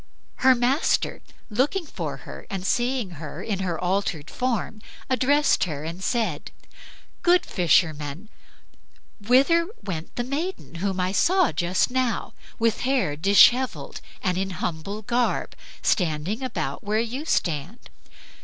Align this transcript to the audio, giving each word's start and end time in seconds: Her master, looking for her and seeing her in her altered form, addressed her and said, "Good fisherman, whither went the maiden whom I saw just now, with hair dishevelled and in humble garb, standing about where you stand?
Her 0.37 0.55
master, 0.55 1.21
looking 1.51 1.85
for 1.85 2.17
her 2.25 2.47
and 2.49 2.65
seeing 2.65 3.11
her 3.21 3.43
in 3.43 3.59
her 3.59 3.79
altered 3.79 4.31
form, 4.31 4.81
addressed 5.11 5.65
her 5.65 5.83
and 5.83 6.03
said, 6.03 6.49
"Good 7.21 7.45
fisherman, 7.45 8.27
whither 9.23 9.67
went 9.83 10.15
the 10.15 10.23
maiden 10.23 10.73
whom 10.81 10.99
I 10.99 11.11
saw 11.11 11.51
just 11.51 11.91
now, 11.91 12.33
with 12.57 12.79
hair 12.81 13.15
dishevelled 13.15 14.01
and 14.23 14.39
in 14.39 14.49
humble 14.57 15.03
garb, 15.03 15.55
standing 15.83 16.41
about 16.41 16.83
where 16.83 16.97
you 16.99 17.23
stand? 17.23 17.87